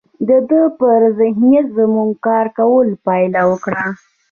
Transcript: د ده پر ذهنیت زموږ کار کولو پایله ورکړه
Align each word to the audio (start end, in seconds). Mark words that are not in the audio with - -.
د 0.27 0.29
ده 0.49 0.61
پر 0.79 1.01
ذهنیت 1.19 1.67
زموږ 1.77 2.09
کار 2.27 2.45
کولو 2.57 2.93
پایله 3.05 3.41
ورکړه 3.49 3.85